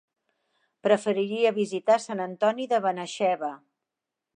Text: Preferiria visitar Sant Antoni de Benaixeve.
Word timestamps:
Preferiria 0.87 1.53
visitar 1.59 1.99
Sant 2.07 2.25
Antoni 2.27 2.69
de 2.75 2.81
Benaixeve. 2.87 3.57